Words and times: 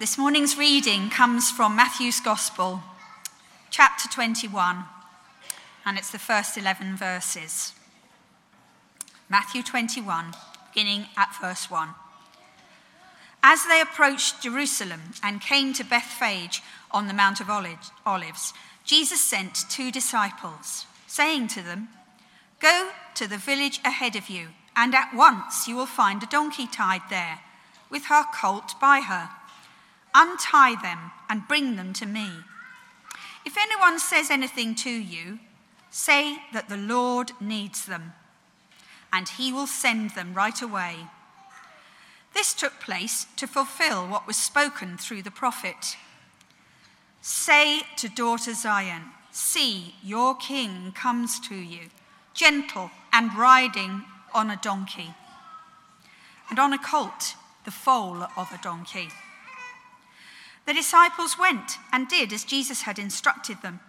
This 0.00 0.18
morning's 0.18 0.58
reading 0.58 1.08
comes 1.08 1.52
from 1.52 1.76
Matthew's 1.76 2.18
Gospel, 2.18 2.82
chapter 3.70 4.08
21, 4.08 4.86
and 5.86 5.96
it's 5.96 6.10
the 6.10 6.18
first 6.18 6.58
11 6.58 6.96
verses. 6.96 7.72
Matthew 9.28 9.62
21, 9.62 10.34
beginning 10.72 11.06
at 11.16 11.32
verse 11.40 11.70
1. 11.70 11.90
As 13.44 13.66
they 13.66 13.80
approached 13.80 14.42
Jerusalem 14.42 15.00
and 15.22 15.40
came 15.40 15.72
to 15.74 15.84
Bethphage 15.84 16.60
on 16.90 17.06
the 17.06 17.14
Mount 17.14 17.40
of 17.40 17.48
Olives, 17.48 18.52
Jesus 18.84 19.20
sent 19.20 19.70
two 19.70 19.92
disciples, 19.92 20.86
saying 21.06 21.46
to 21.48 21.62
them, 21.62 21.86
Go 22.58 22.90
to 23.14 23.28
the 23.28 23.38
village 23.38 23.78
ahead 23.84 24.16
of 24.16 24.28
you, 24.28 24.48
and 24.74 24.92
at 24.92 25.14
once 25.14 25.68
you 25.68 25.76
will 25.76 25.86
find 25.86 26.20
a 26.20 26.26
donkey 26.26 26.66
tied 26.66 27.02
there, 27.10 27.38
with 27.88 28.06
her 28.06 28.24
colt 28.34 28.74
by 28.80 28.98
her. 28.98 29.30
Untie 30.14 30.80
them 30.80 31.10
and 31.28 31.48
bring 31.48 31.76
them 31.76 31.92
to 31.94 32.06
me. 32.06 32.30
If 33.44 33.56
anyone 33.58 33.98
says 33.98 34.30
anything 34.30 34.74
to 34.76 34.90
you, 34.90 35.40
say 35.90 36.38
that 36.52 36.68
the 36.68 36.76
Lord 36.76 37.32
needs 37.40 37.86
them, 37.86 38.12
and 39.12 39.28
he 39.28 39.52
will 39.52 39.66
send 39.66 40.10
them 40.10 40.34
right 40.34 40.60
away. 40.62 41.08
This 42.32 42.54
took 42.54 42.80
place 42.80 43.26
to 43.36 43.46
fulfill 43.46 44.06
what 44.06 44.26
was 44.26 44.36
spoken 44.36 44.96
through 44.96 45.22
the 45.22 45.30
prophet. 45.30 45.96
Say 47.20 47.82
to 47.96 48.08
daughter 48.08 48.54
Zion, 48.54 49.02
See, 49.30 49.96
your 50.02 50.36
king 50.36 50.92
comes 50.92 51.40
to 51.40 51.56
you, 51.56 51.90
gentle 52.34 52.90
and 53.12 53.36
riding 53.36 54.04
on 54.32 54.50
a 54.50 54.56
donkey, 54.62 55.14
and 56.50 56.58
on 56.58 56.72
a 56.72 56.78
colt, 56.78 57.34
the 57.64 57.70
foal 57.70 58.28
of 58.36 58.52
a 58.52 58.62
donkey. 58.62 59.08
The 60.66 60.72
disciples 60.72 61.38
went 61.38 61.78
and 61.92 62.08
did 62.08 62.32
as 62.32 62.44
Jesus 62.44 62.82
had 62.82 62.98
instructed 62.98 63.60
them. 63.62 63.80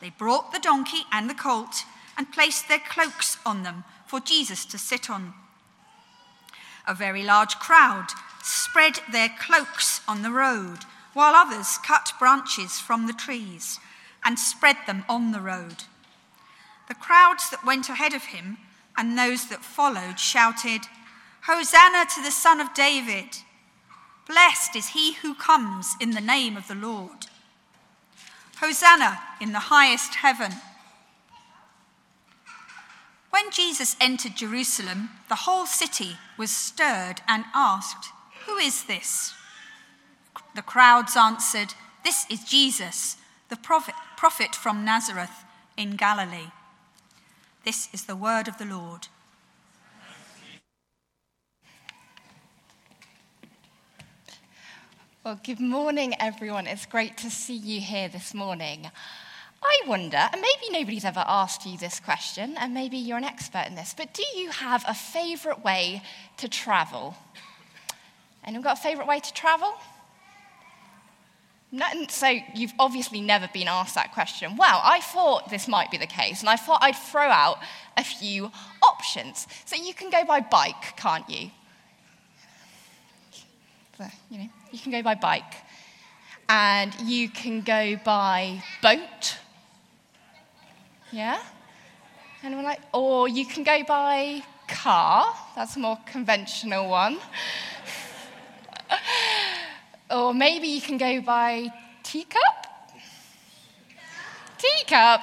They 0.00 0.10
brought 0.10 0.52
the 0.52 0.60
donkey 0.60 1.04
and 1.10 1.28
the 1.28 1.34
colt 1.34 1.84
and 2.16 2.32
placed 2.32 2.68
their 2.68 2.78
cloaks 2.78 3.38
on 3.44 3.62
them 3.62 3.84
for 4.06 4.20
Jesus 4.20 4.64
to 4.66 4.78
sit 4.78 5.10
on. 5.10 5.34
A 6.86 6.94
very 6.94 7.22
large 7.22 7.56
crowd 7.56 8.08
spread 8.42 9.00
their 9.10 9.30
cloaks 9.40 10.00
on 10.06 10.22
the 10.22 10.30
road, 10.30 10.80
while 11.14 11.34
others 11.34 11.78
cut 11.78 12.12
branches 12.18 12.78
from 12.78 13.06
the 13.06 13.12
trees 13.12 13.78
and 14.24 14.38
spread 14.38 14.76
them 14.86 15.04
on 15.08 15.32
the 15.32 15.40
road. 15.40 15.84
The 16.88 16.94
crowds 16.94 17.50
that 17.50 17.64
went 17.64 17.88
ahead 17.88 18.14
of 18.14 18.24
him 18.24 18.58
and 18.96 19.16
those 19.16 19.48
that 19.48 19.64
followed 19.64 20.18
shouted, 20.18 20.82
Hosanna 21.42 22.06
to 22.14 22.22
the 22.22 22.30
Son 22.30 22.60
of 22.60 22.74
David! 22.74 23.38
Blessed 24.26 24.76
is 24.76 24.88
he 24.88 25.14
who 25.14 25.34
comes 25.34 25.96
in 26.00 26.12
the 26.12 26.20
name 26.20 26.56
of 26.56 26.68
the 26.68 26.74
Lord. 26.74 27.26
Hosanna 28.60 29.20
in 29.40 29.52
the 29.52 29.68
highest 29.70 30.16
heaven. 30.16 30.52
When 33.30 33.50
Jesus 33.50 33.96
entered 34.00 34.36
Jerusalem, 34.36 35.10
the 35.28 35.46
whole 35.46 35.66
city 35.66 36.16
was 36.36 36.50
stirred 36.50 37.22
and 37.26 37.44
asked, 37.54 38.12
Who 38.46 38.56
is 38.58 38.84
this? 38.84 39.34
The 40.54 40.62
crowds 40.62 41.16
answered, 41.16 41.74
This 42.04 42.26
is 42.30 42.44
Jesus, 42.44 43.16
the 43.48 43.56
prophet, 43.56 43.94
prophet 44.16 44.54
from 44.54 44.84
Nazareth 44.84 45.44
in 45.76 45.96
Galilee. 45.96 46.52
This 47.64 47.88
is 47.92 48.04
the 48.04 48.16
word 48.16 48.48
of 48.48 48.58
the 48.58 48.64
Lord. 48.64 49.08
Well, 55.24 55.38
good 55.44 55.60
morning, 55.60 56.14
everyone. 56.18 56.66
It's 56.66 56.84
great 56.84 57.16
to 57.18 57.30
see 57.30 57.54
you 57.54 57.80
here 57.80 58.08
this 58.08 58.34
morning. 58.34 58.90
I 59.62 59.80
wonder, 59.86 60.16
and 60.16 60.40
maybe 60.40 60.72
nobody's 60.72 61.04
ever 61.04 61.22
asked 61.24 61.64
you 61.64 61.78
this 61.78 62.00
question, 62.00 62.56
and 62.58 62.74
maybe 62.74 62.96
you're 62.96 63.18
an 63.18 63.24
expert 63.24 63.68
in 63.68 63.76
this, 63.76 63.94
but 63.96 64.12
do 64.14 64.24
you 64.36 64.50
have 64.50 64.84
a 64.88 64.92
favourite 64.92 65.62
way 65.62 66.02
to 66.38 66.48
travel? 66.48 67.14
Anyone 68.44 68.64
got 68.64 68.78
a 68.80 68.82
favourite 68.82 69.06
way 69.06 69.20
to 69.20 69.32
travel? 69.32 69.72
No, 71.70 71.86
so 72.08 72.26
you've 72.56 72.74
obviously 72.80 73.20
never 73.20 73.48
been 73.52 73.68
asked 73.68 73.94
that 73.94 74.12
question. 74.12 74.56
Well, 74.56 74.80
I 74.82 75.00
thought 75.02 75.50
this 75.50 75.68
might 75.68 75.92
be 75.92 75.98
the 75.98 76.08
case, 76.08 76.40
and 76.40 76.48
I 76.48 76.56
thought 76.56 76.82
I'd 76.82 76.96
throw 76.96 77.28
out 77.30 77.58
a 77.96 78.02
few 78.02 78.50
options. 78.82 79.46
So 79.66 79.76
you 79.76 79.94
can 79.94 80.10
go 80.10 80.24
by 80.24 80.40
bike, 80.40 80.96
can't 80.96 81.30
you? 81.30 81.52
you 84.28 84.38
know, 84.38 84.48
you 84.72 84.78
can 84.78 84.90
go 84.90 85.02
by 85.02 85.14
bike, 85.14 85.54
and 86.48 86.94
you 87.02 87.28
can 87.28 87.60
go 87.60 87.96
by 88.04 88.62
boat. 88.82 89.38
Yeah? 91.10 91.40
Anyone 92.42 92.64
like? 92.64 92.80
Or 92.92 93.28
you 93.28 93.46
can 93.46 93.62
go 93.62 93.84
by 93.84 94.42
car. 94.66 95.34
That's 95.54 95.76
a 95.76 95.78
more 95.78 95.98
conventional 96.06 96.88
one. 96.88 97.18
or 100.10 100.34
maybe 100.34 100.66
you 100.66 100.80
can 100.80 100.96
go 100.96 101.20
by 101.20 101.68
teacup. 102.02 102.66
Teacup. 104.58 105.20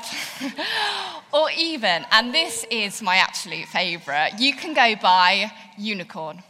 or 1.33 1.49
even, 1.57 2.05
and 2.11 2.33
this 2.33 2.65
is 2.69 3.01
my 3.01 3.17
absolute 3.17 3.67
favourite, 3.67 4.39
you 4.39 4.53
can 4.55 4.73
go 4.73 4.95
by 5.01 5.51
unicorn. 5.77 6.43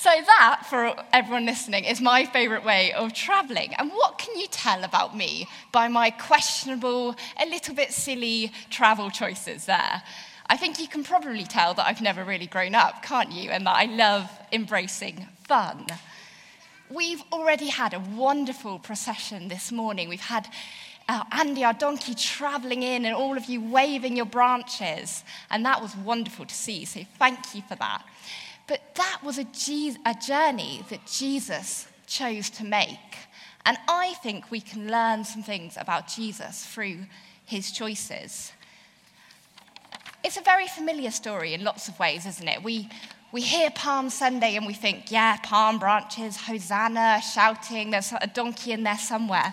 So, 0.00 0.08
that, 0.08 0.62
for 0.64 0.94
everyone 1.12 1.44
listening, 1.44 1.84
is 1.84 2.00
my 2.00 2.24
favourite 2.24 2.64
way 2.64 2.90
of 2.94 3.12
travelling. 3.12 3.74
And 3.74 3.90
what 3.90 4.16
can 4.16 4.34
you 4.40 4.46
tell 4.46 4.82
about 4.82 5.14
me 5.14 5.46
by 5.72 5.88
my 5.88 6.08
questionable, 6.08 7.14
a 7.38 7.44
little 7.44 7.74
bit 7.74 7.92
silly 7.92 8.50
travel 8.70 9.10
choices 9.10 9.66
there? 9.66 10.02
I 10.46 10.56
think 10.56 10.80
you 10.80 10.88
can 10.88 11.04
probably 11.04 11.44
tell 11.44 11.74
that 11.74 11.86
I've 11.86 12.00
never 12.00 12.24
really 12.24 12.46
grown 12.46 12.74
up, 12.74 13.02
can't 13.02 13.30
you? 13.30 13.50
And 13.50 13.66
that 13.66 13.76
I 13.76 13.84
love 13.84 14.30
embracing 14.50 15.28
fun. 15.46 15.84
We've 16.88 17.22
already 17.30 17.68
had 17.68 17.92
a 17.92 18.00
wonderful 18.00 18.78
procession 18.78 19.48
this 19.48 19.70
morning. 19.70 20.08
We've 20.08 20.18
had 20.18 20.48
uh, 21.10 21.24
Andy, 21.32 21.62
our 21.62 21.74
donkey, 21.74 22.14
traveling 22.14 22.82
in, 22.82 23.04
and 23.04 23.14
all 23.14 23.36
of 23.36 23.44
you 23.44 23.60
waving 23.60 24.16
your 24.16 24.24
branches. 24.24 25.24
And 25.50 25.62
that 25.66 25.82
was 25.82 25.94
wonderful 25.94 26.46
to 26.46 26.54
see. 26.54 26.86
So 26.86 27.00
thank 27.18 27.54
you 27.54 27.60
for 27.68 27.74
that. 27.74 28.02
But 28.70 28.94
that 28.94 29.18
was 29.24 29.36
a, 29.36 29.42
Je- 29.42 29.96
a 30.06 30.14
journey 30.14 30.84
that 30.90 31.04
Jesus 31.04 31.88
chose 32.06 32.48
to 32.50 32.64
make. 32.64 33.16
And 33.66 33.76
I 33.88 34.14
think 34.22 34.48
we 34.52 34.60
can 34.60 34.88
learn 34.88 35.24
some 35.24 35.42
things 35.42 35.76
about 35.76 36.06
Jesus 36.06 36.64
through 36.64 36.98
his 37.44 37.72
choices. 37.72 38.52
It's 40.22 40.36
a 40.36 40.42
very 40.42 40.68
familiar 40.68 41.10
story 41.10 41.52
in 41.52 41.64
lots 41.64 41.88
of 41.88 41.98
ways, 41.98 42.26
isn't 42.26 42.46
it? 42.46 42.62
We, 42.62 42.88
we 43.32 43.40
hear 43.40 43.70
Palm 43.70 44.08
Sunday 44.08 44.54
and 44.54 44.64
we 44.64 44.74
think, 44.74 45.10
yeah, 45.10 45.38
palm 45.42 45.80
branches, 45.80 46.36
Hosanna, 46.36 47.20
shouting, 47.22 47.90
there's 47.90 48.12
a 48.20 48.28
donkey 48.28 48.70
in 48.70 48.84
there 48.84 48.98
somewhere. 48.98 49.52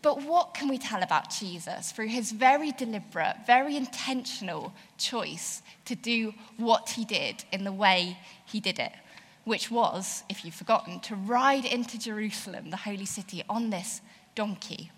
But 0.00 0.22
what 0.22 0.54
can 0.54 0.68
we 0.68 0.78
tell 0.78 1.02
about 1.02 1.30
Jesus 1.30 1.90
through 1.90 2.08
his 2.08 2.30
very 2.30 2.70
deliberate, 2.72 3.36
very 3.46 3.76
intentional 3.76 4.72
choice 4.96 5.62
to 5.86 5.96
do 5.96 6.34
what 6.56 6.90
he 6.90 7.04
did 7.04 7.44
in 7.52 7.64
the 7.64 7.72
way 7.72 8.18
he 8.46 8.60
did 8.60 8.78
it, 8.78 8.92
which 9.44 9.70
was, 9.70 10.22
if 10.28 10.44
you've 10.44 10.54
forgotten, 10.54 11.00
to 11.00 11.16
ride 11.16 11.64
into 11.64 11.98
Jerusalem, 11.98 12.70
the 12.70 12.76
holy 12.76 13.06
city, 13.06 13.42
on 13.48 13.70
this 13.70 14.00
donkey? 14.36 14.92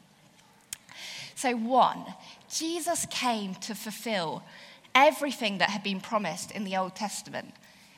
So, 1.34 1.56
one, 1.56 2.04
Jesus 2.50 3.06
came 3.08 3.54
to 3.56 3.74
fulfill 3.74 4.42
everything 4.94 5.58
that 5.58 5.70
had 5.70 5.82
been 5.82 6.00
promised 6.00 6.50
in 6.50 6.64
the 6.64 6.76
Old 6.76 6.94
Testament. 6.94 7.54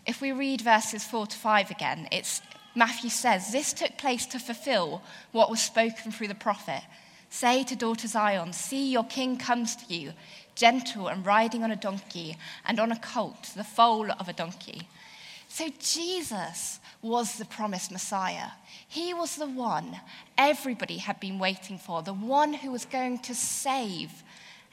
If 0.06 0.20
we 0.20 0.30
read 0.30 0.60
verses 0.60 1.02
4 1.04 1.26
to 1.26 1.36
5 1.36 1.70
again, 1.72 2.06
it's 2.12 2.42
Matthew 2.74 3.10
says, 3.10 3.52
This 3.52 3.72
took 3.72 3.98
place 3.98 4.26
to 4.26 4.38
fulfill 4.38 5.02
what 5.32 5.50
was 5.50 5.60
spoken 5.60 6.12
through 6.12 6.28
the 6.28 6.34
prophet. 6.34 6.82
Say 7.32 7.64
to 7.64 7.74
daughter 7.74 8.06
Zion, 8.06 8.52
See, 8.52 8.92
your 8.92 9.04
king 9.04 9.38
comes 9.38 9.74
to 9.76 9.94
you, 9.94 10.12
gentle 10.54 11.08
and 11.08 11.24
riding 11.24 11.64
on 11.64 11.70
a 11.70 11.76
donkey, 11.76 12.36
and 12.66 12.78
on 12.78 12.92
a 12.92 12.98
colt, 12.98 13.52
the 13.56 13.64
foal 13.64 14.10
of 14.12 14.28
a 14.28 14.34
donkey. 14.34 14.86
So 15.48 15.70
Jesus 15.80 16.78
was 17.00 17.38
the 17.38 17.46
promised 17.46 17.90
Messiah. 17.90 18.50
He 18.86 19.14
was 19.14 19.36
the 19.36 19.48
one 19.48 19.98
everybody 20.36 20.98
had 20.98 21.20
been 21.20 21.38
waiting 21.38 21.78
for, 21.78 22.02
the 22.02 22.12
one 22.12 22.52
who 22.52 22.70
was 22.70 22.84
going 22.84 23.20
to 23.20 23.34
save 23.34 24.10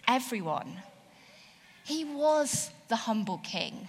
everyone. 0.05 0.81
He 1.85 2.03
was 2.03 2.71
the 2.89 2.97
humble 2.97 3.37
king. 3.37 3.87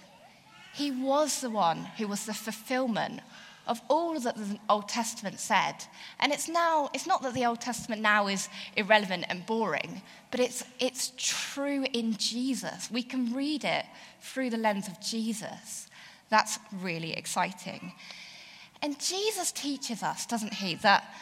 He 0.73 0.91
was 0.91 1.41
the 1.41 1.49
one 1.49 1.89
who 1.97 2.07
was 2.07 2.25
the 2.25 2.33
fulfillment 2.33 3.19
of 3.67 3.81
all 3.89 4.19
that 4.19 4.35
the 4.35 4.59
Old 4.69 4.89
Testament 4.89 5.39
said. 5.39 5.75
And 6.19 6.31
it's 6.31 6.49
now, 6.49 6.89
it's 6.93 7.07
not 7.07 7.21
that 7.23 7.33
the 7.33 7.45
Old 7.45 7.61
Testament 7.61 8.01
now 8.01 8.27
is 8.27 8.49
irrelevant 8.75 9.25
and 9.29 9.45
boring, 9.45 10.01
but 10.31 10.39
it's, 10.39 10.63
it's 10.79 11.13
true 11.17 11.85
in 11.93 12.17
Jesus. 12.17 12.89
We 12.91 13.03
can 13.03 13.33
read 13.33 13.63
it 13.63 13.85
through 14.21 14.49
the 14.49 14.57
lens 14.57 14.87
of 14.87 14.99
Jesus. 14.99 15.87
That's 16.29 16.59
really 16.81 17.13
exciting. 17.13 17.93
And 18.81 18.99
Jesus 18.99 19.51
teaches 19.51 20.01
us, 20.01 20.25
doesn't 20.25 20.55
he, 20.55 20.75
that, 20.75 21.13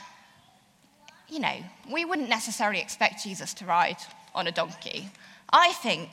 you 1.28 1.40
know, 1.40 1.58
we 1.92 2.06
wouldn't 2.06 2.30
necessarily 2.30 2.80
expect 2.80 3.24
Jesus 3.24 3.54
to 3.56 3.66
ride 3.66 3.98
on 4.34 4.48
a 4.48 4.52
donkey. 4.52 5.10
I 5.52 5.74
think, 5.74 6.10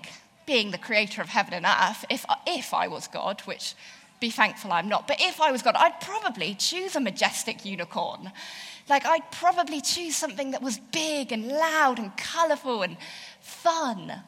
being 0.46 0.70
the 0.70 0.78
creator 0.78 1.20
of 1.20 1.28
heaven 1.28 1.54
and 1.54 1.66
earth, 1.66 2.04
if, 2.08 2.24
if 2.46 2.72
I 2.72 2.88
was 2.88 3.08
God, 3.08 3.40
which 3.42 3.74
be 4.20 4.30
thankful 4.30 4.72
I'm 4.72 4.88
not, 4.88 5.06
but 5.06 5.20
if 5.20 5.40
I 5.40 5.52
was 5.52 5.62
God, 5.62 5.76
I'd 5.76 6.00
probably 6.00 6.54
choose 6.54 6.96
a 6.96 7.00
majestic 7.00 7.64
unicorn. 7.64 8.32
Like, 8.88 9.04
I'd 9.04 9.30
probably 9.32 9.80
choose 9.80 10.16
something 10.16 10.52
that 10.52 10.62
was 10.62 10.78
big 10.78 11.32
and 11.32 11.48
loud 11.48 11.98
and 11.98 12.16
colorful 12.16 12.82
and 12.82 12.96
fun. 13.40 14.22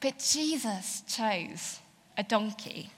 But 0.00 0.18
Jesus 0.18 1.02
chose 1.06 1.80
a 2.16 2.22
donkey. 2.22 2.90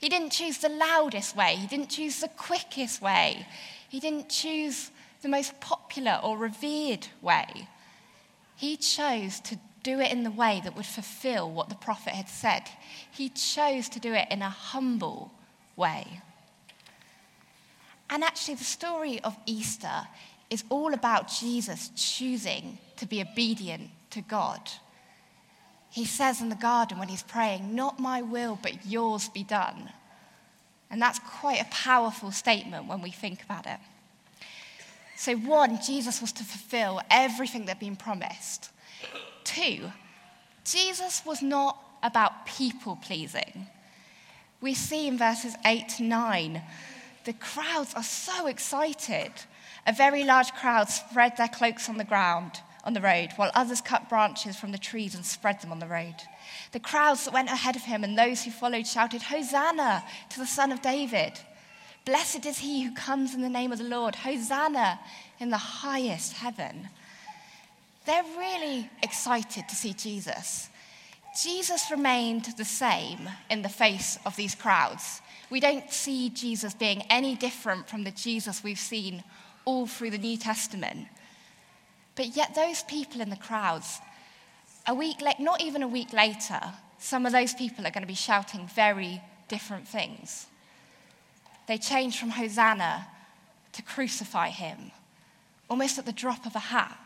He 0.00 0.08
didn't 0.08 0.30
choose 0.30 0.58
the 0.58 0.68
loudest 0.68 1.34
way, 1.34 1.56
he 1.56 1.66
didn't 1.66 1.88
choose 1.88 2.20
the 2.20 2.28
quickest 2.28 3.00
way, 3.00 3.46
he 3.88 3.98
didn't 3.98 4.28
choose 4.28 4.90
the 5.22 5.28
most 5.28 5.58
popular 5.60 6.20
or 6.22 6.36
revered 6.36 7.08
way. 7.22 7.68
He 8.56 8.76
chose 8.76 9.40
to 9.40 9.58
do 9.86 10.00
it 10.00 10.10
in 10.10 10.24
the 10.24 10.32
way 10.32 10.60
that 10.64 10.74
would 10.76 10.84
fulfill 10.84 11.48
what 11.48 11.68
the 11.68 11.76
prophet 11.76 12.12
had 12.12 12.28
said. 12.28 12.62
He 13.12 13.28
chose 13.28 13.88
to 13.90 14.00
do 14.00 14.12
it 14.12 14.26
in 14.32 14.42
a 14.42 14.50
humble 14.50 15.30
way. 15.76 16.22
And 18.10 18.24
actually, 18.24 18.56
the 18.56 18.64
story 18.64 19.20
of 19.20 19.36
Easter 19.46 20.08
is 20.50 20.64
all 20.70 20.92
about 20.92 21.28
Jesus 21.28 21.90
choosing 21.94 22.78
to 22.96 23.06
be 23.06 23.22
obedient 23.22 23.90
to 24.10 24.22
God. 24.22 24.60
He 25.90 26.04
says 26.04 26.40
in 26.40 26.48
the 26.48 26.56
garden 26.56 26.98
when 26.98 27.08
he's 27.08 27.22
praying, 27.22 27.72
Not 27.72 28.00
my 28.00 28.22
will, 28.22 28.58
but 28.60 28.86
yours 28.86 29.28
be 29.28 29.44
done. 29.44 29.90
And 30.90 31.00
that's 31.00 31.20
quite 31.20 31.60
a 31.60 31.66
powerful 31.70 32.32
statement 32.32 32.88
when 32.88 33.02
we 33.02 33.12
think 33.12 33.40
about 33.44 33.66
it. 33.66 33.78
So, 35.16 35.36
one, 35.36 35.78
Jesus 35.80 36.20
was 36.20 36.32
to 36.32 36.44
fulfill 36.44 37.00
everything 37.08 37.66
that 37.66 37.76
had 37.76 37.80
been 37.80 37.96
promised. 37.96 38.70
Two, 39.46 39.92
Jesus 40.64 41.22
was 41.24 41.40
not 41.40 41.82
about 42.02 42.46
people 42.46 42.96
pleasing. 42.96 43.68
We 44.60 44.74
see 44.74 45.06
in 45.06 45.16
verses 45.16 45.54
8 45.64 45.88
to 45.96 46.02
9, 46.02 46.62
the 47.24 47.32
crowds 47.32 47.94
are 47.94 48.02
so 48.02 48.48
excited. 48.48 49.32
A 49.86 49.92
very 49.92 50.24
large 50.24 50.52
crowd 50.52 50.88
spread 50.88 51.36
their 51.36 51.48
cloaks 51.48 51.88
on 51.88 51.96
the 51.96 52.04
ground 52.04 52.60
on 52.84 52.92
the 52.92 53.00
road, 53.00 53.30
while 53.36 53.50
others 53.54 53.80
cut 53.80 54.08
branches 54.08 54.56
from 54.56 54.72
the 54.72 54.78
trees 54.78 55.14
and 55.14 55.24
spread 55.24 55.60
them 55.60 55.72
on 55.72 55.78
the 55.78 55.86
road. 55.86 56.14
The 56.72 56.80
crowds 56.80 57.24
that 57.24 57.34
went 57.34 57.48
ahead 57.48 57.76
of 57.76 57.82
him 57.82 58.02
and 58.02 58.18
those 58.18 58.42
who 58.42 58.50
followed 58.50 58.86
shouted, 58.86 59.22
Hosanna 59.22 60.04
to 60.30 60.38
the 60.38 60.46
Son 60.46 60.72
of 60.72 60.82
David! 60.82 61.38
Blessed 62.04 62.46
is 62.46 62.58
he 62.58 62.84
who 62.84 62.94
comes 62.94 63.34
in 63.34 63.42
the 63.42 63.48
name 63.48 63.72
of 63.72 63.78
the 63.78 63.84
Lord. 63.84 64.14
Hosanna 64.14 65.00
in 65.40 65.50
the 65.50 65.56
highest 65.56 66.34
heaven. 66.34 66.88
They're 68.06 68.22
really 68.38 68.88
excited 69.02 69.68
to 69.68 69.74
see 69.74 69.92
Jesus. 69.92 70.68
Jesus 71.42 71.90
remained 71.90 72.46
the 72.56 72.64
same 72.64 73.28
in 73.50 73.62
the 73.62 73.68
face 73.68 74.18
of 74.24 74.36
these 74.36 74.54
crowds. 74.54 75.20
We 75.50 75.60
don't 75.60 75.90
see 75.90 76.30
Jesus 76.30 76.72
being 76.72 77.02
any 77.10 77.34
different 77.34 77.88
from 77.88 78.04
the 78.04 78.12
Jesus 78.12 78.64
we've 78.64 78.78
seen 78.78 79.22
all 79.64 79.86
through 79.86 80.10
the 80.10 80.18
New 80.18 80.36
Testament. 80.36 81.08
But 82.14 82.36
yet, 82.36 82.54
those 82.54 82.82
people 82.84 83.20
in 83.20 83.28
the 83.28 83.36
crowds, 83.36 83.98
a 84.86 84.94
week 84.94 85.20
la- 85.20 85.34
not 85.38 85.60
even 85.60 85.82
a 85.82 85.88
week 85.88 86.12
later, 86.12 86.60
some 86.98 87.26
of 87.26 87.32
those 87.32 87.54
people 87.54 87.86
are 87.86 87.90
going 87.90 88.02
to 88.02 88.08
be 88.08 88.14
shouting 88.14 88.68
very 88.74 89.20
different 89.48 89.86
things. 89.86 90.46
They 91.68 91.76
change 91.76 92.18
from 92.18 92.30
Hosanna 92.30 93.08
to 93.72 93.82
crucify 93.82 94.48
him, 94.48 94.92
almost 95.68 95.98
at 95.98 96.06
the 96.06 96.12
drop 96.12 96.46
of 96.46 96.54
a 96.54 96.60
hat. 96.60 96.96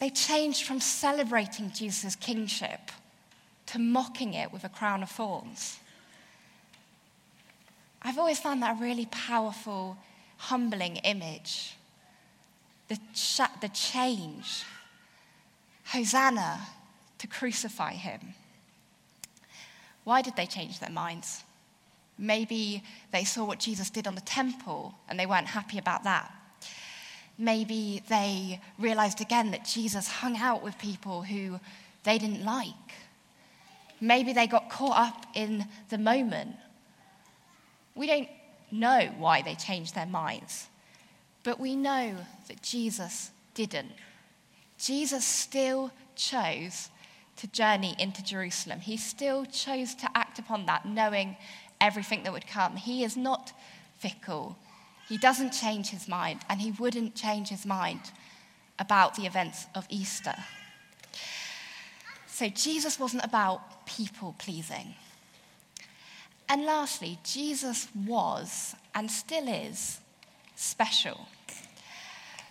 They 0.00 0.10
changed 0.10 0.64
from 0.64 0.80
celebrating 0.80 1.70
Jesus' 1.70 2.16
kingship 2.16 2.90
to 3.66 3.78
mocking 3.78 4.34
it 4.34 4.52
with 4.52 4.64
a 4.64 4.68
crown 4.68 5.02
of 5.02 5.10
thorns. 5.10 5.78
I've 8.02 8.18
always 8.18 8.38
found 8.38 8.62
that 8.62 8.76
a 8.76 8.82
really 8.82 9.06
powerful, 9.06 9.96
humbling 10.36 10.96
image 10.96 11.76
the, 12.88 12.96
ch- 13.14 13.60
the 13.60 13.68
change. 13.72 14.64
Hosanna 15.86 16.60
to 17.18 17.26
crucify 17.26 17.92
him. 17.92 18.34
Why 20.04 20.22
did 20.22 20.36
they 20.36 20.46
change 20.46 20.80
their 20.80 20.90
minds? 20.90 21.44
Maybe 22.18 22.82
they 23.10 23.24
saw 23.24 23.44
what 23.44 23.58
Jesus 23.58 23.90
did 23.90 24.06
on 24.06 24.14
the 24.14 24.20
temple 24.20 24.94
and 25.08 25.18
they 25.18 25.26
weren't 25.26 25.46
happy 25.48 25.78
about 25.78 26.04
that. 26.04 26.32
Maybe 27.36 28.02
they 28.08 28.60
realized 28.78 29.20
again 29.20 29.50
that 29.50 29.64
Jesus 29.64 30.06
hung 30.08 30.36
out 30.36 30.62
with 30.62 30.78
people 30.78 31.22
who 31.22 31.58
they 32.04 32.18
didn't 32.18 32.44
like. 32.44 32.68
Maybe 34.00 34.32
they 34.32 34.46
got 34.46 34.70
caught 34.70 34.96
up 34.96 35.26
in 35.34 35.66
the 35.88 35.98
moment. 35.98 36.56
We 37.94 38.06
don't 38.06 38.28
know 38.70 39.12
why 39.18 39.42
they 39.42 39.54
changed 39.54 39.94
their 39.94 40.06
minds. 40.06 40.68
But 41.42 41.60
we 41.60 41.76
know 41.76 42.16
that 42.48 42.62
Jesus 42.62 43.30
didn't. 43.54 43.92
Jesus 44.78 45.24
still 45.24 45.92
chose 46.16 46.88
to 47.36 47.46
journey 47.48 47.94
into 47.98 48.22
Jerusalem. 48.22 48.80
He 48.80 48.96
still 48.96 49.44
chose 49.44 49.94
to 49.96 50.08
act 50.14 50.38
upon 50.38 50.66
that, 50.66 50.86
knowing 50.86 51.36
everything 51.80 52.22
that 52.22 52.32
would 52.32 52.46
come. 52.46 52.76
He 52.76 53.04
is 53.04 53.16
not 53.16 53.52
fickle. 53.98 54.56
He 55.08 55.18
doesn't 55.18 55.50
change 55.52 55.90
his 55.90 56.08
mind, 56.08 56.40
and 56.48 56.60
he 56.60 56.70
wouldn't 56.70 57.14
change 57.14 57.48
his 57.48 57.66
mind 57.66 58.00
about 58.78 59.14
the 59.14 59.26
events 59.26 59.66
of 59.74 59.86
Easter. 59.88 60.34
So, 62.26 62.48
Jesus 62.48 62.98
wasn't 62.98 63.24
about 63.24 63.86
people 63.86 64.34
pleasing. 64.38 64.94
And 66.48 66.64
lastly, 66.64 67.18
Jesus 67.24 67.88
was 68.06 68.74
and 68.94 69.10
still 69.10 69.48
is 69.48 70.00
special. 70.56 71.28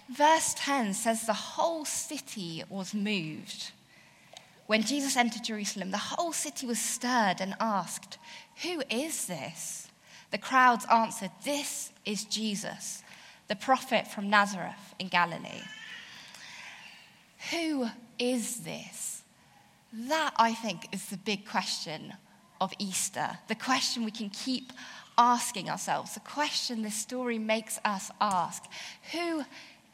Verse 0.09 0.53
10 0.57 0.93
says 0.93 1.25
the 1.25 1.33
whole 1.33 1.85
city 1.85 2.63
was 2.69 2.93
moved. 2.93 3.71
When 4.67 4.83
Jesus 4.83 5.17
entered 5.17 5.43
Jerusalem, 5.43 5.91
the 5.91 5.97
whole 5.97 6.33
city 6.33 6.65
was 6.65 6.79
stirred 6.79 7.37
and 7.39 7.55
asked, 7.59 8.17
Who 8.63 8.83
is 8.89 9.27
this? 9.27 9.82
The 10.33 10.39
crowds 10.39 10.83
answered, 10.91 11.29
This 11.45 11.91
is 12.05 12.25
Jesus, 12.25 13.03
the 13.47 13.55
prophet 13.55 14.07
from 14.07 14.31
Nazareth 14.31 14.95
in 14.97 15.07
Galilee. 15.07 15.61
Who 17.51 17.87
is 18.17 18.61
this? 18.61 19.21
That, 19.93 20.33
I 20.37 20.55
think, 20.55 20.87
is 20.91 21.05
the 21.05 21.17
big 21.17 21.47
question 21.47 22.13
of 22.59 22.73
Easter. 22.79 23.37
The 23.47 23.53
question 23.53 24.05
we 24.05 24.09
can 24.09 24.31
keep 24.31 24.73
asking 25.19 25.69
ourselves, 25.69 26.15
the 26.15 26.19
question 26.21 26.81
this 26.81 26.95
story 26.95 27.37
makes 27.37 27.79
us 27.85 28.09
ask 28.19 28.63
Who 29.11 29.43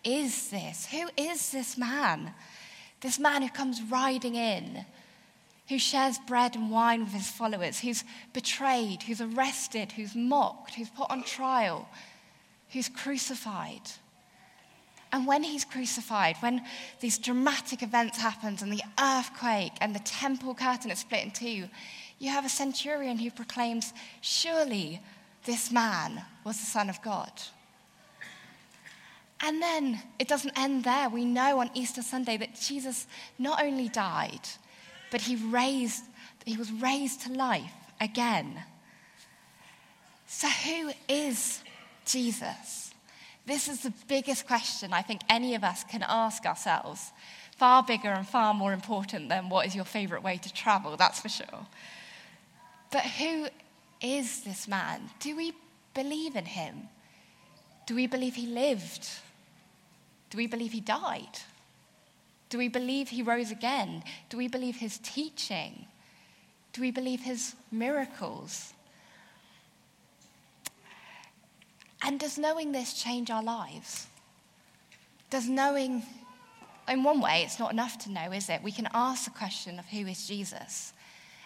is 0.06 0.50
this? 0.52 0.88
Who 0.90 1.10
is 1.18 1.52
this 1.52 1.78
man? 1.78 2.34
This 3.02 3.20
man 3.20 3.42
who 3.42 3.50
comes 3.50 3.82
riding 3.82 4.36
in, 4.36 4.86
who 5.70 5.78
shares 5.78 6.18
bread 6.28 6.56
and 6.56 6.72
wine 6.72 7.02
with 7.02 7.14
his 7.14 7.30
followers, 7.30 7.80
who's 7.80 8.04
betrayed, 8.34 9.04
who's 9.04 9.22
arrested, 9.22 9.92
who's 9.92 10.16
mocked, 10.16 10.74
who's 10.74 10.90
put 10.90 11.10
on 11.12 11.24
trial, 11.24 11.88
who's 12.70 12.90
crucified. 12.90 13.82
And 15.12 15.28
when 15.28 15.44
he's 15.44 15.66
crucified, 15.66 16.38
when 16.40 16.62
these 17.00 17.20
dramatic 17.20 17.84
events 17.84 18.18
happen 18.18 18.58
and 18.62 18.74
the 18.74 18.84
earthquake 19.00 19.74
and 19.80 19.96
the 19.96 20.00
temple 20.00 20.56
curtain 20.56 20.92
is 20.92 21.00
split 21.00 21.24
in 21.24 21.32
two, 21.32 21.70
you 22.18 22.30
have 22.30 22.46
a 22.46 22.50
centurion 22.50 23.18
who 23.18 23.32
proclaims, 23.32 23.94
Surely 24.22 25.02
this 25.46 25.72
man 25.72 26.24
was 26.44 26.60
the 26.60 26.66
Son 26.66 26.90
of 26.90 27.02
God. 27.02 27.32
And 29.42 29.62
then 29.62 30.02
it 30.18 30.28
doesn't 30.28 30.58
end 30.60 30.84
there. 30.84 31.10
We 31.10 31.26
know 31.26 31.60
on 31.60 31.70
Easter 31.74 32.02
Sunday 32.02 32.38
that 32.38 32.60
Jesus 32.60 33.08
not 33.38 33.64
only 33.64 33.88
died, 33.88 34.42
but 35.12 35.22
he 35.22 35.36
raised, 35.36 36.04
he 36.46 36.58
was 36.58 36.72
raised 36.72 37.22
to 37.22 37.34
life 37.34 37.74
again. 38.00 38.64
So 40.28 40.48
who 40.48 40.92
is 41.08 41.64
Jesus? 42.06 42.94
This 43.46 43.68
is 43.68 43.82
the 43.82 43.94
biggest 44.08 44.46
question 44.46 44.94
I 44.94 45.02
think 45.02 45.22
any 45.28 45.56
of 45.56 45.64
us 45.64 45.84
can 45.84 46.04
ask 46.08 46.46
ourselves. 46.46 47.12
Far 47.58 47.84
bigger 47.84 48.10
and 48.10 48.28
far 48.28 48.54
more 48.54 48.74
important 48.74 49.28
than 49.28 49.50
what 49.50 49.66
is 49.66 49.76
your 49.76 49.86
favorite 49.86 50.24
way 50.24 50.38
to 50.38 50.54
travel, 50.54 50.96
that's 50.96 51.20
for 51.20 51.30
sure. 51.30 51.66
But 52.92 53.02
who 53.02 53.48
is 54.02 54.42
this 54.42 54.68
man? 54.68 55.10
Do 55.20 55.36
we 55.36 55.54
believe 55.94 56.36
in 56.36 56.46
him? 56.46 56.90
Do 57.86 57.96
we 57.96 58.08
believe 58.08 58.36
he 58.36 58.46
lived? 58.46 59.10
Do 60.30 60.38
we 60.38 60.48
believe 60.48 60.72
he 60.72 60.80
died? 60.80 61.40
Do 62.50 62.58
we 62.58 62.68
believe 62.68 63.10
he 63.10 63.22
rose 63.22 63.52
again? 63.52 64.04
Do 64.30 64.38
we 64.38 64.48
believe 64.48 64.78
his 64.78 64.98
teaching? 65.00 65.86
Do 66.74 66.82
we 66.82 66.92
believe 66.92 67.22
his 67.22 67.56
miracles? 67.72 68.74
And 72.04 72.20
does 72.20 72.38
knowing 72.38 72.72
this 72.72 72.94
change 72.94 73.30
our 73.30 73.44
lives? 73.44 74.08
Does 75.30 75.48
knowing, 75.48 76.04
in 76.88 77.04
one 77.04 77.22
way, 77.22 77.44
it's 77.44 77.60
not 77.60 77.72
enough 77.72 78.00
to 78.00 78.12
know, 78.12 78.32
is 78.32 78.50
it? 78.50 78.64
We 78.64 78.72
can 78.72 78.88
ask 78.94 79.26
the 79.26 79.32
question 79.32 79.78
of 79.78 79.86
who 79.86 80.08
is 80.08 80.26
Jesus. 80.28 80.94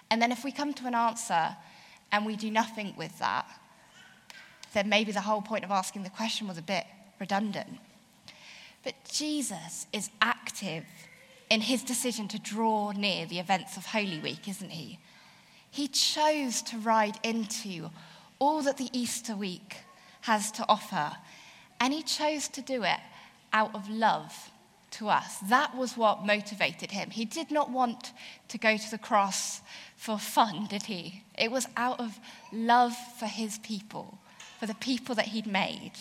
And 0.10 0.22
then 0.22 0.32
if 0.32 0.44
we 0.44 0.52
come 0.52 0.74
to 0.76 0.88
an 0.88 0.96
answer 0.96 1.56
and 2.12 2.26
we 2.26 2.36
do 2.36 2.50
nothing 2.50 2.94
with 2.96 3.18
that, 3.20 3.46
then 4.74 4.88
maybe 4.88 5.12
the 5.12 5.22
whole 5.22 5.42
point 5.42 5.66
of 5.66 5.72
asking 5.72 6.04
the 6.04 6.10
question 6.10 6.48
was 6.48 6.58
a 6.58 6.62
bit 6.62 6.86
redundant. 7.20 7.80
But 8.84 8.96
Jesus 9.10 9.88
is 9.94 10.10
active 10.22 10.86
in 11.50 11.62
his 11.62 11.84
decision 11.84 12.28
to 12.30 12.40
draw 12.40 12.92
near 12.92 13.26
the 13.26 13.40
events 13.40 13.78
of 13.78 13.86
Holy 13.86 14.20
Week, 14.20 14.48
isn't 14.48 14.72
he? 14.72 15.00
He 15.72 15.88
chose 15.88 16.62
to 16.64 16.78
ride 16.78 17.20
into 17.24 17.90
all 18.40 18.62
that 18.64 18.78
the 18.78 18.90
Easter 18.92 19.36
week 19.36 19.78
has 20.22 20.52
to 20.52 20.66
offer, 20.68 21.14
and 21.80 21.94
he 21.94 22.04
chose 22.04 22.48
to 22.50 22.62
do 22.62 22.84
it 22.84 23.00
out 23.52 23.74
of 23.74 23.90
love 23.90 24.52
to 24.92 25.10
us. 25.10 25.38
That 25.50 25.76
was 25.76 25.98
what 25.98 26.26
motivated 26.26 26.92
him. 26.92 27.10
He 27.10 27.26
did 27.26 27.52
not 27.52 27.70
want 27.70 28.12
to 28.50 28.58
go 28.58 28.78
to 28.78 28.92
the 28.92 28.98
cross 28.98 29.62
for 29.96 30.18
fun, 30.18 30.68
did 30.68 30.84
he? 30.84 31.24
It 31.38 31.52
was 31.52 31.68
out 31.78 32.00
of 32.00 32.20
love 32.52 32.94
for 33.18 33.26
his 33.26 33.58
people, 33.60 34.20
for 34.60 34.66
the 34.66 34.76
people 34.76 35.16
that 35.16 35.28
he'd 35.28 35.48
made. 35.48 35.94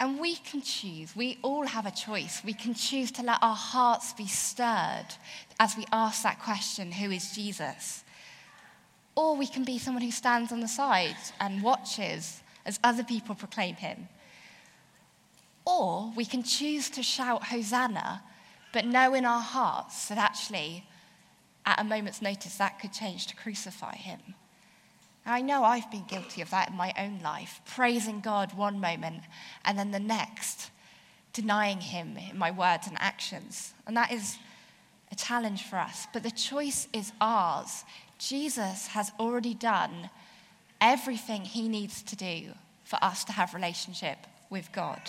And 0.00 0.20
we 0.20 0.36
can 0.36 0.60
choose, 0.60 1.14
we 1.14 1.38
all 1.42 1.66
have 1.66 1.86
a 1.86 1.90
choice. 1.90 2.42
We 2.44 2.52
can 2.52 2.74
choose 2.74 3.12
to 3.12 3.22
let 3.22 3.38
our 3.42 3.54
hearts 3.54 4.12
be 4.12 4.26
stirred 4.26 5.06
as 5.60 5.76
we 5.76 5.86
ask 5.92 6.22
that 6.24 6.40
question 6.40 6.90
who 6.92 7.10
is 7.10 7.32
Jesus? 7.34 8.02
Or 9.16 9.36
we 9.36 9.46
can 9.46 9.64
be 9.64 9.78
someone 9.78 10.02
who 10.02 10.10
stands 10.10 10.50
on 10.50 10.60
the 10.60 10.68
side 10.68 11.16
and 11.40 11.62
watches 11.62 12.42
as 12.66 12.80
other 12.82 13.04
people 13.04 13.34
proclaim 13.34 13.76
him. 13.76 14.08
Or 15.64 16.12
we 16.16 16.24
can 16.24 16.42
choose 16.42 16.90
to 16.90 17.02
shout 17.02 17.44
Hosanna, 17.44 18.22
but 18.72 18.84
know 18.84 19.14
in 19.14 19.24
our 19.24 19.40
hearts 19.40 20.08
that 20.08 20.18
actually, 20.18 20.84
at 21.64 21.80
a 21.80 21.84
moment's 21.84 22.20
notice, 22.20 22.56
that 22.56 22.80
could 22.80 22.92
change 22.92 23.28
to 23.28 23.36
crucify 23.36 23.94
him. 23.94 24.18
I 25.26 25.40
know 25.40 25.64
I've 25.64 25.90
been 25.90 26.04
guilty 26.04 26.42
of 26.42 26.50
that 26.50 26.70
in 26.70 26.76
my 26.76 26.92
own 26.98 27.20
life, 27.22 27.60
praising 27.66 28.20
God 28.20 28.56
one 28.56 28.80
moment 28.80 29.22
and 29.64 29.78
then 29.78 29.90
the 29.90 30.00
next, 30.00 30.70
denying 31.32 31.80
Him 31.80 32.18
in 32.30 32.38
my 32.38 32.50
words 32.50 32.86
and 32.86 32.96
actions. 33.00 33.72
And 33.86 33.96
that 33.96 34.12
is 34.12 34.36
a 35.10 35.14
challenge 35.14 35.62
for 35.64 35.76
us. 35.76 36.06
But 36.12 36.22
the 36.22 36.30
choice 36.30 36.88
is 36.92 37.12
ours. 37.20 37.84
Jesus 38.18 38.88
has 38.88 39.12
already 39.18 39.54
done 39.54 40.10
everything 40.80 41.42
He 41.42 41.68
needs 41.68 42.02
to 42.02 42.16
do 42.16 42.50
for 42.84 42.98
us 43.02 43.24
to 43.24 43.32
have 43.32 43.54
relationship 43.54 44.18
with 44.50 44.70
God. 44.72 45.00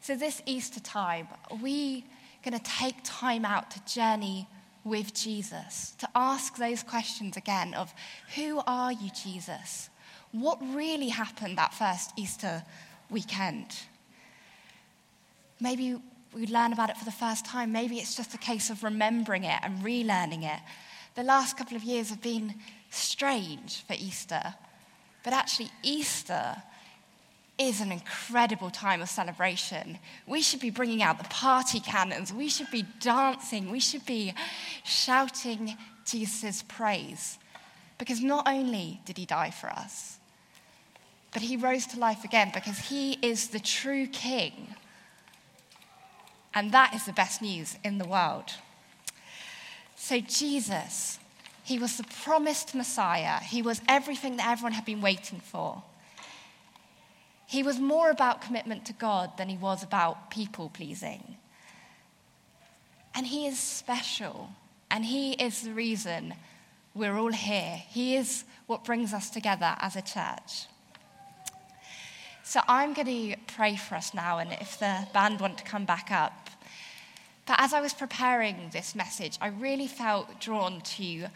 So 0.00 0.16
this 0.16 0.42
Easter 0.46 0.80
time, 0.80 1.28
are 1.50 1.56
we 1.56 2.04
going 2.44 2.58
to 2.58 2.64
take 2.64 2.96
time 3.04 3.44
out 3.44 3.70
to 3.70 3.84
journey 3.84 4.48
with 4.84 5.14
Jesus, 5.14 5.94
to 5.98 6.08
ask 6.14 6.56
those 6.56 6.82
questions 6.82 7.36
again 7.36 7.74
of 7.74 7.92
who 8.34 8.60
are 8.66 8.92
you, 8.92 9.10
Jesus? 9.10 9.90
What 10.32 10.58
really 10.60 11.08
happened 11.08 11.58
that 11.58 11.74
first 11.74 12.12
Easter 12.16 12.64
weekend? 13.10 13.76
Maybe 15.60 16.00
we 16.34 16.46
learn 16.46 16.72
about 16.72 16.90
it 16.90 16.96
for 16.96 17.04
the 17.04 17.12
first 17.12 17.44
time. 17.44 17.70
Maybe 17.72 17.98
it's 17.98 18.16
just 18.16 18.34
a 18.34 18.38
case 18.38 18.70
of 18.70 18.82
remembering 18.82 19.44
it 19.44 19.60
and 19.62 19.78
relearning 19.80 20.44
it. 20.44 20.60
The 21.14 21.22
last 21.22 21.56
couple 21.56 21.76
of 21.76 21.84
years 21.84 22.10
have 22.10 22.22
been 22.22 22.54
strange 22.90 23.82
for 23.84 23.94
Easter, 23.94 24.54
but 25.22 25.32
actually, 25.32 25.68
Easter 25.82 26.56
is 27.68 27.80
an 27.80 27.92
incredible 27.92 28.70
time 28.70 29.02
of 29.02 29.08
celebration. 29.08 29.98
We 30.26 30.42
should 30.42 30.60
be 30.60 30.70
bringing 30.70 31.02
out 31.02 31.18
the 31.18 31.28
party 31.28 31.80
cannons. 31.80 32.32
We 32.32 32.48
should 32.48 32.70
be 32.70 32.84
dancing. 33.00 33.70
We 33.70 33.80
should 33.80 34.04
be 34.06 34.34
shouting 34.84 35.76
Jesus' 36.04 36.62
praise. 36.66 37.38
Because 37.98 38.20
not 38.20 38.48
only 38.48 39.00
did 39.04 39.18
he 39.18 39.26
die 39.26 39.50
for 39.50 39.70
us, 39.70 40.18
but 41.32 41.42
he 41.42 41.56
rose 41.56 41.86
to 41.86 41.98
life 41.98 42.24
again 42.24 42.50
because 42.52 42.78
he 42.78 43.12
is 43.22 43.48
the 43.48 43.60
true 43.60 44.06
king. 44.06 44.74
And 46.54 46.72
that 46.72 46.94
is 46.94 47.06
the 47.06 47.12
best 47.12 47.40
news 47.40 47.76
in 47.82 47.98
the 47.98 48.04
world. 48.04 48.52
So, 49.96 50.20
Jesus, 50.20 51.18
he 51.64 51.78
was 51.78 51.96
the 51.96 52.04
promised 52.24 52.74
Messiah. 52.74 53.38
He 53.40 53.62
was 53.62 53.80
everything 53.88 54.36
that 54.36 54.50
everyone 54.50 54.72
had 54.72 54.84
been 54.84 55.00
waiting 55.00 55.40
for. 55.40 55.82
He 57.52 57.62
was 57.62 57.78
more 57.78 58.08
about 58.08 58.40
commitment 58.40 58.86
to 58.86 58.94
God 58.94 59.36
than 59.36 59.50
he 59.50 59.58
was 59.58 59.82
about 59.82 60.30
people 60.30 60.70
pleasing. 60.70 61.36
And 63.14 63.26
he 63.26 63.46
is 63.46 63.58
special, 63.58 64.48
and 64.90 65.04
he 65.04 65.32
is 65.32 65.60
the 65.60 65.74
reason 65.74 66.32
we're 66.94 67.18
all 67.18 67.30
here. 67.30 67.82
He 67.90 68.16
is 68.16 68.44
what 68.66 68.84
brings 68.84 69.12
us 69.12 69.28
together 69.28 69.76
as 69.80 69.96
a 69.96 70.00
church. 70.00 70.64
So 72.42 72.60
I'm 72.68 72.94
going 72.94 73.34
to 73.34 73.36
pray 73.48 73.76
for 73.76 73.96
us 73.96 74.14
now, 74.14 74.38
and 74.38 74.50
if 74.54 74.78
the 74.78 75.06
band 75.12 75.38
want 75.38 75.58
to 75.58 75.64
come 75.64 75.84
back 75.84 76.10
up. 76.10 76.48
But 77.44 77.56
as 77.60 77.74
I 77.74 77.82
was 77.82 77.92
preparing 77.92 78.70
this 78.72 78.94
message, 78.94 79.36
I 79.42 79.48
really 79.48 79.88
felt 79.88 80.40
drawn 80.40 80.80
to 80.80 81.26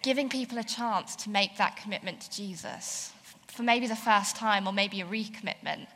giving 0.00 0.30
people 0.30 0.56
a 0.56 0.64
chance 0.64 1.16
to 1.16 1.28
make 1.28 1.58
that 1.58 1.76
commitment 1.76 2.22
to 2.22 2.30
Jesus 2.30 3.12
for 3.50 3.62
maybe 3.62 3.86
the 3.86 3.96
first 3.96 4.36
time 4.36 4.66
or 4.66 4.72
maybe 4.72 5.00
a 5.00 5.04
recommitment. 5.04 5.86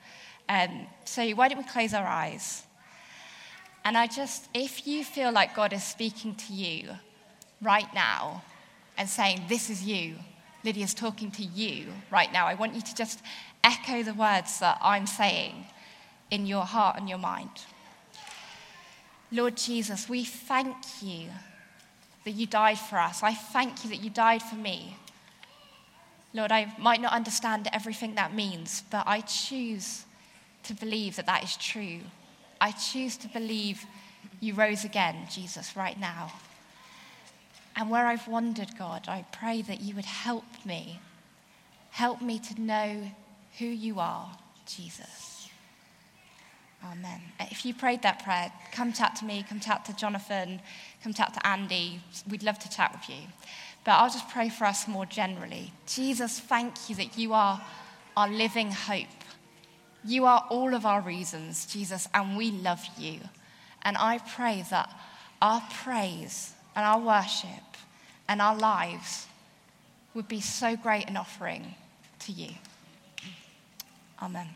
Um, 0.48 0.86
so 1.04 1.28
why 1.30 1.48
don't 1.48 1.58
we 1.58 1.64
close 1.64 1.94
our 1.94 2.06
eyes? 2.06 2.64
And 3.84 3.96
I 3.96 4.06
just, 4.06 4.48
if 4.54 4.86
you 4.86 5.04
feel 5.04 5.32
like 5.32 5.54
God 5.54 5.72
is 5.72 5.84
speaking 5.84 6.34
to 6.34 6.52
you 6.52 6.90
right 7.60 7.92
now 7.94 8.42
and 8.96 9.08
saying, 9.08 9.44
This 9.48 9.70
is 9.70 9.82
you, 9.82 10.16
Lydia's 10.64 10.94
talking 10.94 11.30
to 11.32 11.42
you 11.42 11.86
right 12.10 12.32
now, 12.32 12.46
I 12.46 12.54
want 12.54 12.74
you 12.74 12.80
to 12.80 12.94
just 12.94 13.20
echo 13.62 14.02
the 14.02 14.14
words 14.14 14.60
that 14.60 14.78
I'm 14.82 15.06
saying 15.06 15.66
in 16.30 16.46
your 16.46 16.64
heart 16.64 16.96
and 16.98 17.08
your 17.08 17.18
mind. 17.18 17.50
Lord 19.30 19.56
Jesus, 19.56 20.08
we 20.08 20.24
thank 20.24 20.76
you 21.02 21.28
that 22.24 22.30
you 22.30 22.46
died 22.46 22.78
for 22.78 22.98
us. 22.98 23.22
I 23.22 23.34
thank 23.34 23.84
you 23.84 23.90
that 23.90 24.02
you 24.02 24.10
died 24.10 24.42
for 24.42 24.54
me. 24.54 24.96
Lord, 26.34 26.50
I 26.50 26.74
might 26.78 27.00
not 27.00 27.12
understand 27.12 27.68
everything 27.72 28.16
that 28.16 28.34
means, 28.34 28.82
but 28.90 29.04
I 29.06 29.20
choose 29.20 30.04
to 30.64 30.74
believe 30.74 31.16
that 31.16 31.26
that 31.26 31.44
is 31.44 31.56
true. 31.56 32.00
I 32.60 32.72
choose 32.72 33.16
to 33.18 33.28
believe 33.28 33.84
you 34.40 34.54
rose 34.54 34.84
again, 34.84 35.28
Jesus, 35.30 35.76
right 35.76 35.98
now. 35.98 36.32
And 37.76 37.88
where 37.88 38.06
I've 38.06 38.26
wandered, 38.26 38.76
God, 38.76 39.06
I 39.08 39.24
pray 39.32 39.62
that 39.62 39.80
you 39.80 39.94
would 39.94 40.04
help 40.04 40.44
me. 40.64 41.00
Help 41.90 42.20
me 42.20 42.40
to 42.40 42.60
know 42.60 43.10
who 43.58 43.66
you 43.66 44.00
are, 44.00 44.30
Jesus. 44.66 45.48
Amen. 46.84 47.20
If 47.40 47.64
you 47.64 47.72
prayed 47.72 48.02
that 48.02 48.22
prayer, 48.24 48.52
come 48.72 48.92
chat 48.92 49.16
to 49.16 49.24
me, 49.24 49.44
come 49.48 49.60
chat 49.60 49.84
to 49.86 49.96
Jonathan, 49.96 50.60
come 51.02 51.14
chat 51.14 51.32
to 51.34 51.46
Andy. 51.46 52.00
We'd 52.28 52.42
love 52.42 52.58
to 52.58 52.68
chat 52.68 52.92
with 52.92 53.08
you. 53.08 53.24
But 53.84 53.92
I'll 53.92 54.10
just 54.10 54.28
pray 54.30 54.48
for 54.48 54.64
us 54.64 54.88
more 54.88 55.06
generally. 55.06 55.72
Jesus, 55.86 56.40
thank 56.40 56.88
you 56.88 56.96
that 56.96 57.18
you 57.18 57.34
are 57.34 57.62
our 58.16 58.28
living 58.28 58.70
hope. 58.70 59.06
You 60.04 60.24
are 60.24 60.46
all 60.50 60.74
of 60.74 60.86
our 60.86 61.00
reasons, 61.00 61.66
Jesus, 61.66 62.08
and 62.14 62.36
we 62.36 62.50
love 62.50 62.84
you. 62.98 63.20
And 63.82 63.96
I 63.98 64.18
pray 64.18 64.64
that 64.70 64.90
our 65.40 65.62
praise 65.82 66.52
and 66.74 66.84
our 66.84 66.98
worship 66.98 67.48
and 68.28 68.40
our 68.40 68.56
lives 68.56 69.26
would 70.14 70.28
be 70.28 70.40
so 70.40 70.76
great 70.76 71.08
an 71.08 71.16
offering 71.16 71.74
to 72.20 72.32
you. 72.32 72.50
Amen. 74.22 74.48